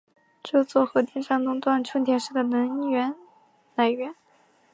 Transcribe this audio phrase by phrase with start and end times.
[0.41, 3.15] 这座核电站垄断春田市的能源
[3.75, 4.15] 来源。